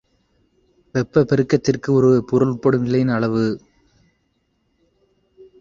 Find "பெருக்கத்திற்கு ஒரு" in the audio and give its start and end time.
1.27-2.23